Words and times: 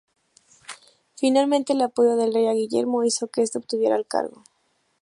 Finalmente, 1.13 1.73
el 1.73 1.81
apoyo 1.83 2.15
del 2.15 2.33
rey 2.33 2.47
a 2.47 2.53
Guillermo 2.53 3.03
hizo 3.03 3.27
que 3.27 3.43
este 3.43 3.59
obtuviera 3.59 3.95
el 3.95 4.07
cargo. 4.07 4.43